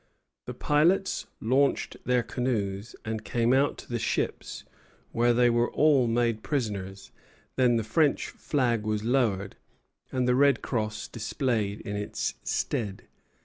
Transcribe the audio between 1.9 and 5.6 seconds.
their canoes and came out to the ships, where they